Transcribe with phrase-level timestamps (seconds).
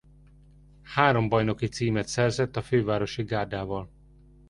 [0.83, 3.89] Három bajnoki címet szerzett a fővárosi gárdával.